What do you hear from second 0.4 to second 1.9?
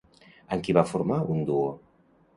Amb qui va formar un duo?